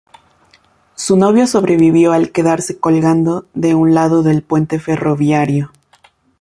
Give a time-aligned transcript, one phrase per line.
[0.95, 5.71] Su novio sobrevivió al quedarse colgando de un lado del puente ferroviario.